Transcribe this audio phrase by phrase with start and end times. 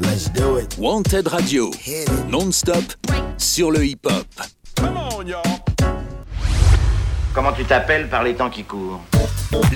[0.00, 0.78] Let's do it.
[0.78, 1.70] Wanted Radio,
[2.30, 2.82] non-stop
[3.36, 4.26] sur le hip-hop.
[7.34, 9.02] Comment tu t'appelles par les temps qui courent?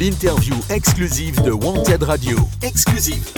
[0.01, 2.39] L'interview exclusive de Wanted Radio.
[2.63, 3.33] Exclusive.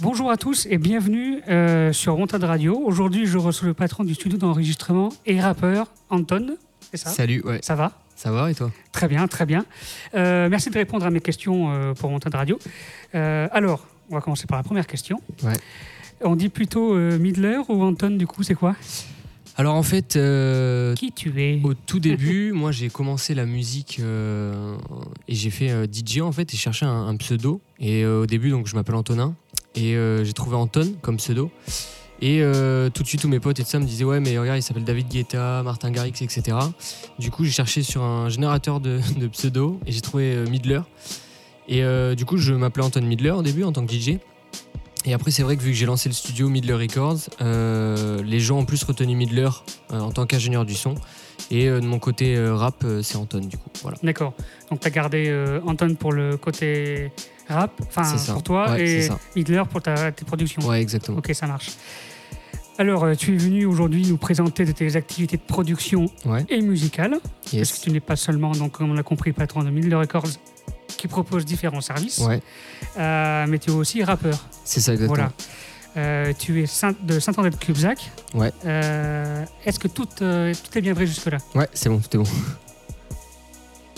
[0.00, 2.78] Bonjour à tous et bienvenue euh, sur Wanted Radio.
[2.84, 6.56] Aujourd'hui, je reçois le patron du studio d'enregistrement et rappeur, Anton.
[6.90, 7.10] C'est ça?
[7.10, 7.60] Salut, ouais.
[7.62, 7.92] Ça va?
[8.14, 8.70] Ça va et toi?
[8.92, 9.64] Très bien, très bien.
[10.14, 12.58] Euh, merci de répondre à mes questions euh, pour Wanted Radio.
[13.14, 15.20] Euh, alors, on va commencer par la première question.
[15.42, 15.54] Ouais.
[16.22, 18.76] On dit plutôt euh, Midler ou Anton, du coup, c'est quoi?
[19.56, 21.60] Alors en fait, euh, Qui tu es?
[21.64, 24.76] au tout début, moi j'ai commencé la musique euh,
[25.28, 27.60] et j'ai fait DJ en fait et cherché un, un pseudo.
[27.78, 29.34] Et au début, donc je m'appelle Antonin
[29.74, 31.50] et j'ai trouvé Anton comme pseudo.
[32.22, 34.38] Et euh, tout de suite, tous mes potes et tout ça me disaient Ouais, mais
[34.38, 36.56] regarde, il s'appelle David Guetta, Martin Garrix, etc.
[37.18, 40.80] Du coup, j'ai cherché sur un générateur de, de pseudo et j'ai trouvé Midler.
[41.70, 44.18] Et euh, du coup, je m'appelais Anton Midler au début en tant que DJ.
[45.06, 48.40] Et après, c'est vrai que vu que j'ai lancé le studio Midler Records, euh, les
[48.40, 49.48] gens ont plus retenu Midler
[49.92, 50.96] euh, en tant qu'ingénieur du son.
[51.50, 53.70] Et de mon côté rap, c'est Anton, du coup.
[53.82, 53.96] Voilà.
[54.02, 54.34] D'accord.
[54.70, 57.10] Donc, tu as gardé Anton pour le côté
[57.48, 59.08] rap, enfin pour toi, Ouais, et.
[59.34, 60.62] Midler pour ta, tes productions.
[60.62, 61.18] Ouais, exactement.
[61.18, 61.70] Ok, ça marche.
[62.78, 67.18] Alors, tu es venu aujourd'hui nous présenter de tes activités de production Ouais, et musicales,
[67.20, 67.80] parce que yes.
[67.80, 70.28] tu n'es pas seulement, donc, comme on l'a compris, patron de Midler Records,
[71.00, 72.40] qui propose différents services, Ouais,
[72.98, 74.38] euh, mais tu es aussi rappeur.
[74.64, 75.14] c'est ça, exactement.
[75.16, 75.32] Voilà.
[75.96, 76.66] Euh, tu es
[77.02, 78.10] de Saint-André-de-Cubzac.
[78.34, 78.52] Ouais.
[78.64, 81.38] Euh, Est-ce que tout, euh, tout est bien vrai jusque-là?
[81.54, 82.28] Ouais, c'est bon, tout est bon.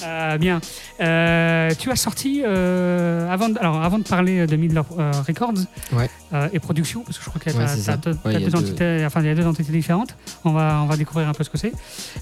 [0.02, 0.60] Euh, Bien.
[1.00, 4.80] Euh, tu as sorti, euh, avant, de, alors, avant de parler de Midler
[5.26, 5.54] Records
[5.92, 6.08] Ouais.
[6.52, 7.66] et production, parce que je crois qu'il y a, Ouais,
[8.40, 10.16] deux, y entités, enfin, il y a deux entités différentes.
[10.44, 11.72] On va, on va découvrir un peu ce que c'est.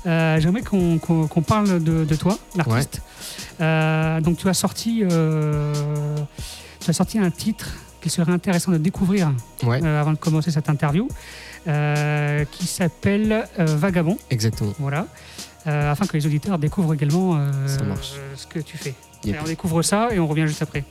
[0.05, 3.01] J'aimerais qu'on qu'on parle de, de toi, l'artiste.
[4.25, 5.05] Donc, tu as sorti,
[6.81, 7.69] tu as sorti un titre
[8.01, 11.09] qu'il serait intéressant de découvrir avant de commencer cette interview,
[11.65, 14.19] qui s'appelle Vagabond.
[14.31, 14.73] exactement.
[14.79, 15.07] Voilà.
[15.67, 17.51] Euh, afin que les auditeurs découvrent également euh,
[18.35, 18.95] ce que tu fais.
[19.25, 19.37] Yep.
[19.43, 20.85] On découvre ça et on revient juste après.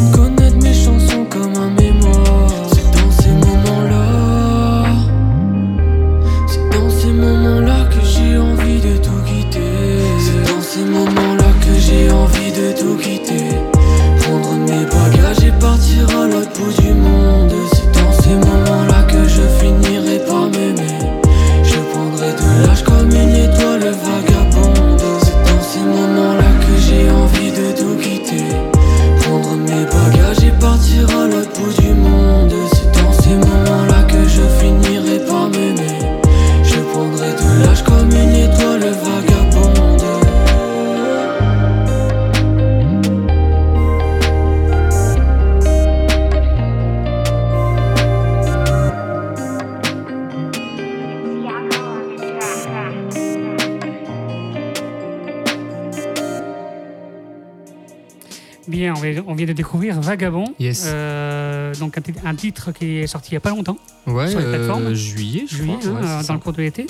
[0.00, 0.59] Ces personnes
[58.70, 58.94] Bien,
[59.26, 60.54] on vient, de découvrir Vagabond.
[60.60, 60.84] Yes.
[60.86, 63.76] Euh, donc un, ti- un titre qui est sorti il n'y a pas longtemps,
[64.06, 64.94] Ouais, sur les euh, plateformes.
[64.94, 65.90] juillet, je juillet, crois.
[65.90, 66.32] hein, ouais, c'est dans ça.
[66.34, 66.86] le cours de l'été.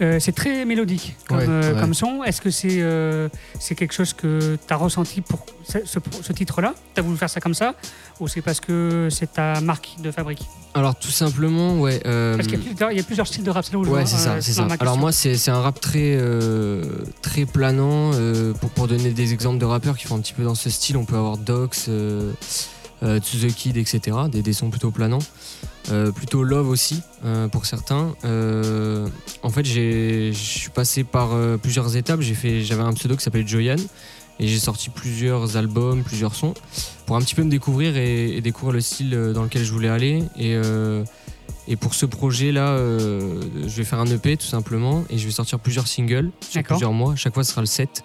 [0.00, 2.22] Euh, c'est très mélodique comme, Ouais, euh, comme son.
[2.22, 3.28] Est-ce que c'est euh,
[3.58, 6.74] c'est quelque chose que tu as ressenti pour ce, ce- ce titre-là?
[6.94, 7.74] Tu as voulu faire ça comme ça?
[8.20, 10.42] Ou c'est parce que c'est ta marque de fabrique?
[10.74, 11.98] Alors tout simplement, ouais.
[12.04, 13.84] Parce qu'il y, a plusieurs- il y a plusieurs styles de rap, c'est là où
[13.84, 14.68] je Ouais, c'est ça, c'est ça.
[14.78, 16.16] Alors moi, c'est un rap très,
[17.22, 18.12] très planant.
[18.60, 20.96] pour, pour donner des exemples de rappeurs qui font un petit peu dans ce style,
[20.96, 21.88] on peut avoir Dox,
[23.02, 24.16] euh, To The Kid, etc.
[24.30, 25.18] Des, des sons plutôt planants.
[25.90, 28.14] Euh, plutôt Love aussi, euh, pour certains.
[28.24, 29.08] Euh,
[29.42, 31.30] en fait, j'ai- je suis passé par
[31.62, 32.20] plusieurs étapes.
[32.20, 33.76] J'ai fait- J'avais un pseudo qui s'appelait Joyan.
[34.40, 36.54] Et j'ai sorti plusieurs albums, plusieurs sons,
[37.06, 39.88] pour un petit peu me découvrir et, et découvrir le style dans lequel je voulais
[39.88, 40.22] aller.
[40.38, 40.56] Et,
[41.66, 45.58] et pour ce projet-là, je vais faire un EP tout simplement et je vais sortir
[45.58, 47.16] plusieurs singles sur plusieurs mois.
[47.16, 48.04] Chaque fois, ce sera le 7.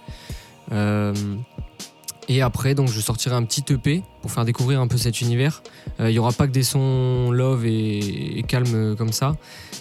[2.30, 5.62] Et après, donc, je sortirai un petit EP pour faire découvrir un peu cet univers.
[6.00, 9.36] Euh, Il y aura pas que des sons love et, et calme comme ça.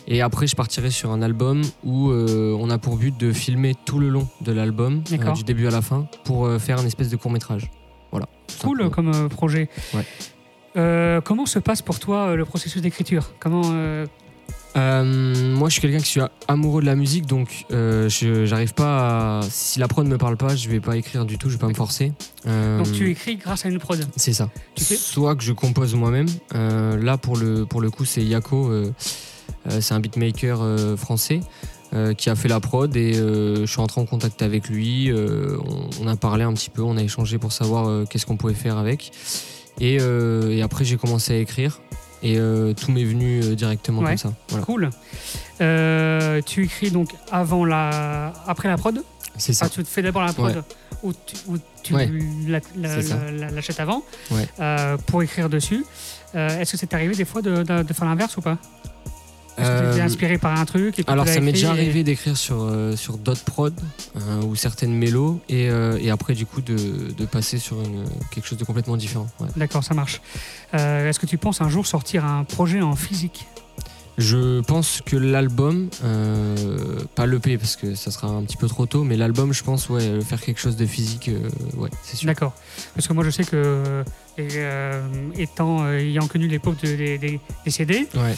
[0.08, 3.74] Et après, je partirai sur un album où euh, on a pour but de filmer
[3.84, 7.08] tout le long de l'album, euh, du début à la fin, pour faire un espèce
[7.08, 7.70] de court métrage.
[8.10, 8.26] Voilà.
[8.60, 9.68] Cool comme projet.
[9.94, 11.20] Ouais.
[11.24, 13.30] Comment se passe pour toi le processus d'écriture?
[13.38, 13.62] Comment
[14.76, 19.40] euh, moi, je suis quelqu'un qui suis amoureux de la musique, donc euh, j'arrive pas
[19.40, 19.42] à...
[19.50, 21.60] Si la prod ne me parle pas, je vais pas écrire du tout, je vais
[21.60, 22.12] pas me forcer.
[22.46, 24.02] Euh, Donc tu écris grâce à une prod.
[24.16, 24.48] C'est ça.
[24.74, 26.26] Tu Soit que je compose moi-même.
[26.54, 28.72] là, pour le, pour le coup, c'est Yako.
[29.80, 30.60] c'est un beatmaker
[30.96, 31.40] français
[32.16, 35.12] qui a fait la prod et je suis entré en contact avec lui.
[35.12, 38.54] on, on a parlé un petit peu, on a échangé pour savoir qu'est-ce qu'on pouvait
[38.54, 39.12] faire avec.
[39.80, 41.80] Et, et après, j'ai commencé à écrire
[42.22, 44.08] et euh, tout m'est venu euh, directement Ouais.
[44.10, 44.32] comme ça.
[44.48, 44.64] Voilà.
[44.64, 44.90] Cool.
[45.60, 49.02] Euh, tu écris donc avant la, après la prod?
[49.36, 49.66] C'est ça.
[49.66, 50.62] Ah, tu te fais d'abord la prod
[51.02, 51.56] ou tu, ou
[51.94, 52.08] Ouais.
[52.76, 54.02] l'achètes avant
[55.06, 55.84] pour écrire dessus.
[56.34, 58.56] Est-ce que c'est arrivé des fois de, de- de faire l'inverse ou pas?
[59.58, 61.70] Est-ce que tu étais Euh, inspiré par un truc et Alors ça m'est déjà et-
[61.70, 63.68] arrivé d'écrire sur, euh, sur d'autres prods
[64.16, 68.04] euh, ou certaines mélos et, euh, et après du coup de, de passer sur une,
[68.30, 69.28] quelque chose de complètement différent.
[69.40, 69.48] ouais.
[69.56, 70.20] D'accord, ça marche.
[70.72, 73.46] Est-ce que tu penses un jour sortir un projet en physique?
[74.18, 75.88] Je pense que l'album,
[77.14, 79.88] pas l'EP parce que ça sera un petit peu trop tôt, mais l'album je pense
[79.88, 81.30] ouais, faire quelque chose de physique,
[81.76, 82.26] ouais c'est sûr.
[82.26, 82.52] D'accord.
[82.94, 84.04] Parce que moi je sais que
[84.38, 84.48] et,
[85.38, 88.34] étant ayant connu l'époque de- des, des- des CD, Ouais,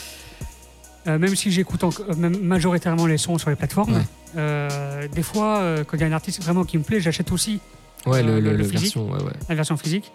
[1.07, 4.01] Euh, même si j'écoute euh, majoritairement les sons sur les plateformes, Ouais.
[4.37, 7.31] euh, des fois, euh, quand il y a un artiste vraiment qui me plaît, j'achète
[7.31, 7.59] aussi
[8.07, 8.95] ouais le, le- le- le le physique.
[8.95, 9.33] version, ouais, ouais.
[9.49, 10.11] la version physique,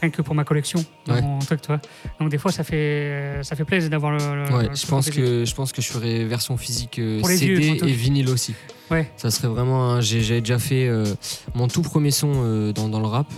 [0.00, 1.80] rien que pour ma collection, mon truc, vois.
[2.20, 4.18] Donc des fois, ça fait, ça fait plaisir d'avoir le.
[4.18, 5.22] le- je pense physique.
[5.24, 6.98] que je pense que je ferai version physique
[7.36, 8.54] vieux, CD et vinyle aussi.
[8.90, 9.10] Ouais.
[9.16, 10.00] Ça serait vraiment.
[10.00, 10.88] j'ai- J'avais déjà fait
[11.54, 13.28] mon tout premier son dans, dans le rap.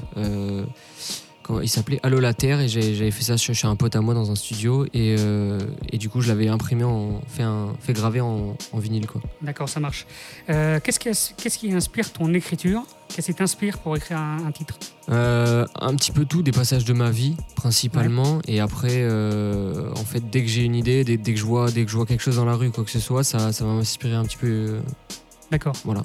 [1.62, 4.30] Il s'appelait Allo la Terre et j'avais fait ça chez, un pote à moi dans
[4.30, 5.58] un studio et, euh,
[5.90, 9.20] et du coup je l'avais imprimé, en, fait, un, fait graver en, en vinyle quoi.
[9.42, 10.06] D'accord, ça marche.
[10.50, 12.82] Euh, Qu'est-ce qui, as- qu'est-ce qui inspire ton écriture?
[13.08, 14.78] Qu'est-ce qui t'inspire pour écrire un, un titre?
[15.08, 20.28] Euh, un petit peu tout, des passages de ma vie principalement, et après, en fait,
[20.30, 22.20] dès que j'ai une idée, dès, dès que je vois, dès que je vois quelque
[22.22, 24.80] chose dans la rue, quoi que ce soit, ça, ça va m'inspirer un petit peu.
[25.50, 25.74] D'accord.
[25.84, 26.02] voilà.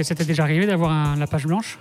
[0.00, 1.78] Ça t'est déjà arrivé d'avoir un- la page blanche?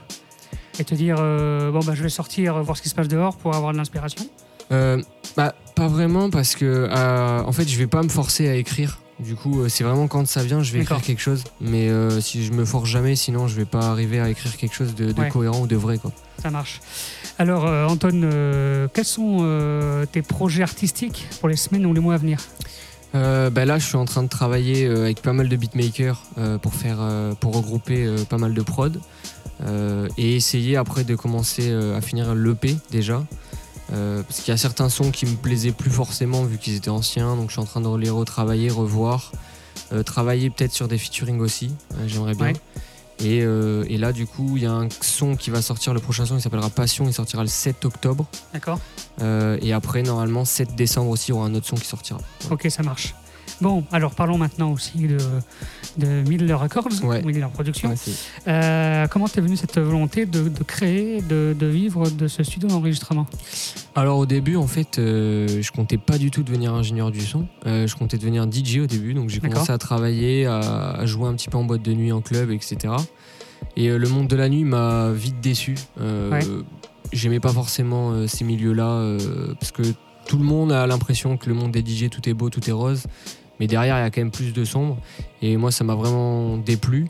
[0.79, 3.37] Et te dire euh, bon bah je vais sortir voir ce qui se passe dehors
[3.37, 4.25] pour avoir de l'inspiration
[4.71, 5.01] Euh,
[5.37, 8.99] bah, pas vraiment parce que, euh, en fait, je vais pas me forcer à écrire.
[9.19, 11.43] Du coup, euh, c'est vraiment quand ça vient, je vais écrire quelque chose.
[11.61, 14.73] Mais euh, si je me force jamais, sinon, je vais pas arriver à écrire quelque
[14.73, 15.29] chose de, de Ouais.
[15.29, 16.11] cohérent ou de vrai, quoi.
[16.41, 16.79] Ça marche.
[17.37, 21.99] Alors euh, Anton, euh, quels sont euh, tes projets artistiques pour les semaines ou les
[22.01, 22.39] mois à venir?
[23.13, 26.21] Euh, bah là, je suis en train de travailler euh, avec pas mal de beatmakers
[26.37, 28.99] euh, pour faire, euh, pour regrouper euh, pas mal de prod euh,
[30.17, 33.23] et essayer après de commencer euh, à finir l'EP déjà.
[33.93, 36.89] Euh, parce qu'il y a certains sons qui me plaisaient plus forcément vu qu'ils étaient
[36.89, 39.31] anciens, donc je suis en train de les retravailler, revoir,
[39.91, 42.47] Euh, travailler peut-être sur des featuring aussi, euh, j'aimerais bien.
[42.47, 42.53] Ouais.
[43.19, 45.99] Et, euh, et là, du coup, il y a un son qui va sortir, le
[45.99, 48.25] prochain son il s'appellera Passion, il sortira le 7 octobre.
[48.53, 48.79] D'accord
[49.21, 52.19] Euh, et après, normalement, 7 décembre aussi, il y aura un autre son qui sortira.
[52.49, 53.13] Ok, ça marche.
[53.61, 55.17] Bon, alors parlons maintenant aussi de,
[55.97, 57.21] de Midler Records, Ouais.
[57.23, 57.89] Midler Productions.
[57.89, 57.95] Ouais,
[58.47, 62.67] Euh, comment t'es venue cette volonté de, de créer, de, de vivre de ce studio
[62.67, 63.27] d'enregistrement?
[63.95, 67.47] Alors au début, en fait, euh, je comptais pas du tout devenir ingénieur du son.
[67.65, 70.59] Euh, je comptais devenir DJ au début, donc j'ai commencé à travailler, à,
[70.91, 72.93] à jouer un petit peu en boîte de nuit, en club, etc.
[73.77, 75.75] Et euh, le monde de la nuit m'a vite déçu.
[75.99, 76.39] Ouais.
[77.13, 79.83] J'aimais pas forcément euh, ces milieux-là euh, parce que
[80.27, 82.73] tout le monde a l'impression que le monde des DJ tout est beau, tout est
[82.73, 83.03] rose,
[83.59, 84.97] mais derrière il y a quand même plus de sombre.
[85.41, 87.07] Et moi, ça m'a vraiment déplu.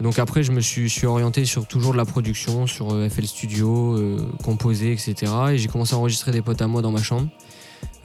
[0.00, 3.08] Donc après, je me suis, je suis orienté sur toujours de la production, sur euh,
[3.08, 5.14] FL Studio, euh, composer, etc.
[5.52, 7.28] Et j'ai commencé à enregistrer des potes à moi dans ma chambre.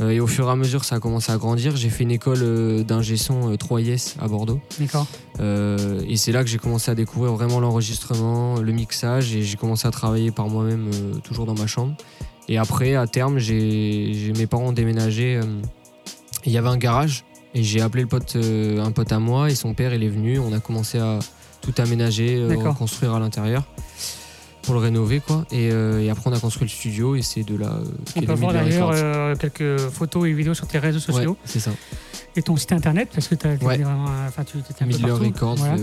[0.01, 1.75] Euh, et au fur et à mesure, ça a commencé à grandir.
[1.75, 4.59] J'ai fait une école euh, d'ingé son euh, 3IS à Bordeaux.
[4.79, 5.07] D'accord.
[5.39, 9.57] Euh, et c'est là que j'ai commencé à découvrir vraiment l'enregistrement, le mixage, et j'ai
[9.57, 11.95] commencé à travailler par moi-même, euh, toujours dans ma chambre.
[12.47, 15.37] Et après, à terme, j'ai mes parents ont déménagé.
[15.37, 15.43] euh,
[16.45, 17.23] Il y avait un garage,
[17.55, 20.09] et j'ai appelé le pote, euh, un pote à moi, et son père, il est
[20.09, 20.37] venu.
[20.39, 21.19] On a commencé à
[21.61, 22.73] tout aménager, euh, D'accord.
[22.73, 23.63] reconstruire à l'intérieur
[24.61, 25.45] pour le rénover, quoi.
[25.51, 27.67] Et, euh, et après, on a construit le studio, et c'est de là.
[27.73, 27.83] euh,
[28.15, 31.59] On peut voir d'ailleurs euh, quelques photos et vidéos sur tes réseaux Ouais, sociaux c'est
[31.59, 31.71] ça.
[32.35, 33.77] et ton site internet parce que tu as Ouais.
[33.77, 35.23] vraiment, enfin, tu étais un peu partout.
[35.59, 35.75] Voilà.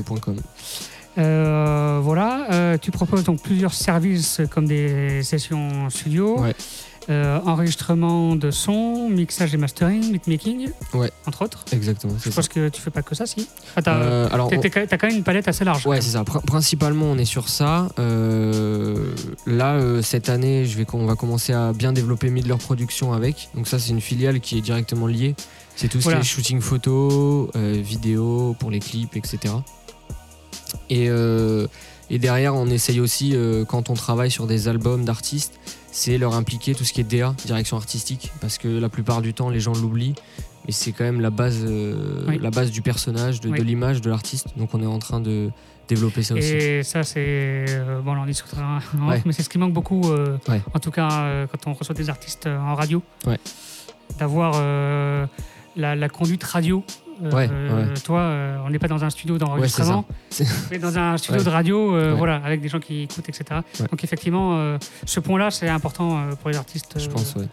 [1.18, 2.46] Euh, voilà.
[2.52, 6.54] Euh, tu proposes donc plusieurs services comme des sessions studio, Ouais.
[7.10, 11.10] euh, enregistrement de son, mixage et mastering, beatmaking, Ouais.
[11.26, 11.64] entre autres.
[11.72, 12.36] Exactement, Je ça.
[12.36, 13.46] pense que tu fais pas que ça, si.
[13.70, 15.86] Enfin, t'as, Euh, alors, on- quand t'as quand même une palette assez large.
[15.86, 16.22] Ouais, c'est ça.
[16.22, 17.88] Pr- principalement, on est sur ça.
[19.46, 23.48] Là, cette année, je vais, on va commencer à bien développer Midler Production avec.
[23.54, 25.34] Donc ça, c'est une filiale qui est directement liée.
[25.76, 26.20] C'est tout ce Voilà.
[26.20, 29.54] qui est shooting photo, vidéo pour les clips, etc.
[30.90, 31.66] Et, euh,
[32.10, 35.54] et derrière, on essaye aussi, euh, quand on travaille sur des albums d'artistes,
[35.90, 39.34] c'est leur impliquer tout ce qui est DA, direction artistique, parce que la plupart du
[39.34, 40.14] temps, les gens l'oublient.
[40.66, 42.38] Mais c'est quand même la base, euh, Oui.
[42.40, 43.58] la base du personnage, de, Oui.
[43.58, 44.46] de l'image de l'artiste.
[44.56, 45.50] Donc on est en train de
[45.88, 46.46] développer ça aussi.
[46.52, 47.64] Et ça, c'est.
[48.04, 49.20] bon, là, on discutera, en Ouais.
[49.26, 50.02] mais c'est ce qui manque beaucoup,
[50.48, 50.62] Ouais.
[50.72, 53.02] en tout cas, quand on reçoit des artistes en radio.
[53.26, 53.38] Ouais.
[54.20, 54.52] D'avoir
[55.76, 56.84] la, la conduite radio.
[57.24, 60.04] Euh, Ouais, euh, Toi, euh, on n'est pas dans un studio d'enregistrement,
[60.70, 63.60] mais dans un studio de radio, voilà, avec des gens qui écoutent, etc.
[63.90, 66.94] Donc, effectivement, ce point-là, c'est important pour les artistes.
[66.98, 67.46] Je pense, ouais.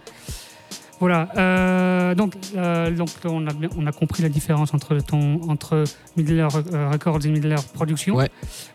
[0.99, 1.29] Voilà.
[1.37, 5.85] euh, donc, euh, donc on, a, bien- on a compris la différence entre, ton, entre
[6.17, 8.15] Midler Records et Midler Production.
[8.15, 8.29] Ouais.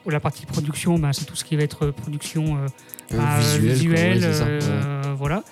[0.07, 2.67] La partie production, ben, c'est tout ce qui va être production euh,
[3.15, 4.59] bah, visuel, ouais.
[5.19, 5.43] voilà.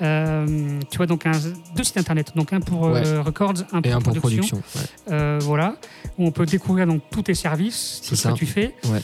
[0.00, 1.32] Euh, tu vois donc un,
[1.74, 3.22] deux sites internet, donc un pour euh.
[3.22, 4.58] Records, un Et pour un pour production.
[4.58, 4.62] production.
[4.76, 5.12] ouais.
[5.12, 5.76] Euh, voilà,
[6.18, 8.74] où on peut découvrir donc tous tes services, tout ce que tu fais.
[8.84, 9.00] Ouais.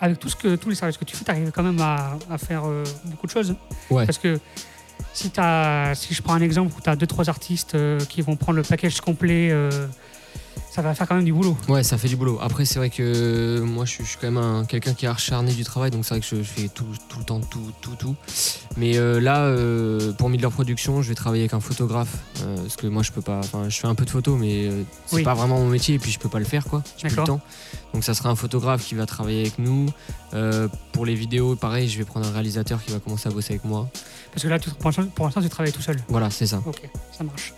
[0.00, 2.16] Avec tout ce que, tous les services que tu fais, tu arrives quand même à,
[2.30, 2.62] à faire
[3.06, 3.54] beaucoup de choses.
[3.88, 4.38] Parce que
[5.12, 7.76] si, as, si je prends un exemple où tu as deux, trois artistes
[8.08, 9.52] qui vont prendre le package complet,
[10.72, 11.56] ça va faire quand même du boulot.
[11.68, 12.38] Ouais, ça fait du boulot.
[12.40, 15.08] Après, c'est vrai que moi, je suis, je suis quand même un- quelqu'un qui est
[15.08, 17.72] acharné du travail, donc c'est vrai que je, je fais tout, tout le temps, tout,
[17.80, 18.14] tout, tout.
[18.76, 22.76] Mais euh, là, euh, pour Midler Production, je vais travailler avec un photographe, euh, parce
[22.76, 23.38] que moi, je peux pas.
[23.40, 25.22] Enfin, je fais un peu de photos, mais euh, c'est Oui.
[25.24, 26.82] pas vraiment mon métier, et puis je peux pas le faire, quoi.
[26.98, 27.40] J'ai plus le temps.
[27.92, 29.86] Donc, ça sera un photographe qui va travailler avec nous.
[30.34, 33.54] Euh, pour les vidéos, pareil, je vais prendre un réalisateur qui va commencer à bosser
[33.54, 33.88] avec moi.
[34.32, 35.96] Parce que là, tu- pour l'instant, pour l'instant, tu travailles tout seul.
[36.08, 36.62] Voilà, c'est ça.
[36.64, 37.52] Ok, ça marche.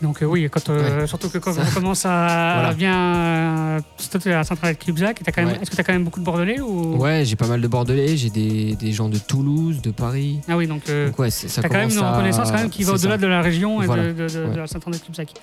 [0.00, 2.74] Donc euh, oui, quand, euh, surtout que quand Ça- on commence à Voilà.
[2.74, 2.94] bien...
[3.16, 3.80] Euh,
[4.20, 5.58] tu es à centrale Cubzac, Ouais.
[5.60, 6.96] est-ce que tu as quand même beaucoup de Bordelais ou...
[6.96, 10.40] Ouais, j'ai pas mal de Bordelais, j'ai des, des gens de Toulouse, de Paris.
[10.48, 10.82] Ah oui, donc...
[10.86, 13.26] Donc ouais, ça T'as quand même une à- reconnaissance quand même qui va au-delà de
[13.26, 14.04] la région et Voilà.
[14.04, 14.56] de, de- de- de
[14.92, 15.34] la Cubzac.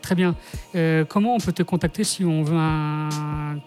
[0.00, 0.34] Très bien.
[1.08, 3.08] Comment on peut te contacter si on veut un,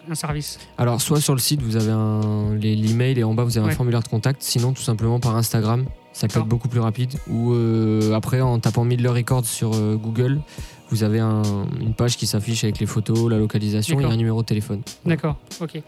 [0.10, 0.60] un service?
[0.78, 1.92] Alors, soit sur le site, vous avez
[2.60, 4.42] l'email et en bas, vous avez un formulaire de contact.
[4.44, 5.86] Sinon, tout simplement par Instagram.
[6.20, 7.14] Ça peut être beaucoup plus rapide.
[7.30, 10.42] Ou euh, après, en tapant Midler Records sur euh, Google,
[10.90, 11.42] vous avez un-
[11.80, 14.82] une page qui s'affiche avec les photos, la localisation et un numéro de téléphone.
[15.06, 15.82] D'accord, ok.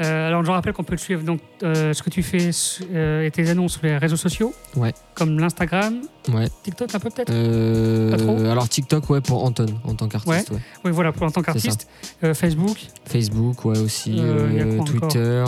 [0.00, 2.50] Euh, alors je rappelle qu'on peut te suivre donc euh, ce que tu fais
[2.92, 4.92] euh, et tes annonces sur les réseaux sociaux, Ouais.
[5.14, 6.00] comme l'Instagram,
[6.32, 6.48] Ouais.
[6.64, 7.30] TikTok un peu peut-être?
[8.10, 8.36] Pas trop?
[8.50, 10.50] alors, TikTok, ouais, pour Anton, en tant qu'artiste.
[10.50, 10.58] ouais.
[10.84, 11.86] Oui, voilà pour en tant qu'artiste.
[12.34, 14.20] Facebook, Facebook, ouais, aussi.
[14.86, 15.44] Twitter,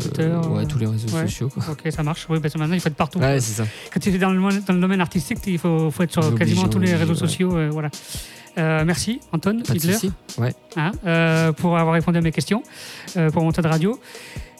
[0.00, 1.48] Twitter, ouais, tous les réseaux sociaux.
[1.50, 1.64] Quoi.
[1.72, 2.26] ok, ça marche.
[2.30, 3.18] Oui, parce que maintenant il faut être partout.
[3.18, 3.68] Ouais, c'est ça.
[3.92, 6.68] Quand tu es dans le, dans le domaine artistique, il faut, faut être sur quasiment
[6.68, 7.54] tous les réseaux sociaux.
[7.70, 7.90] voilà.
[8.58, 9.90] Euh, merci Anton Pas de Hitler.
[10.38, 10.54] Ouais.
[10.76, 12.62] hein, euh, pour avoir répondu à mes questions
[13.16, 13.98] euh, pour Montage Radio.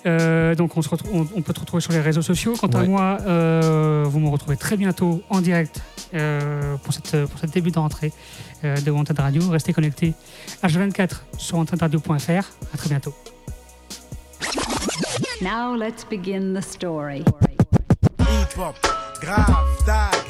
[0.06, 2.54] Euh, donc on, se retrouve- on, on peut te retrouver sur les réseaux sociaux.
[2.60, 5.80] Quant à moi, euh, vous me retrouvez très bientôt en direct
[6.14, 8.12] euh, pour, cette, pour cette début de rentrée
[8.64, 9.48] euh, de Wanted Radio.
[9.48, 10.12] Restez connectés
[10.62, 12.30] H24 sur wantedradio.fr.
[12.74, 13.14] À très bientôt.
[15.40, 17.24] Now let's begin the story.
[19.20, 20.24] Grave, tag.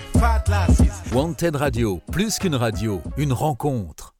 [1.12, 4.13] Wanted Radio, plus qu'une radio, une rencontre.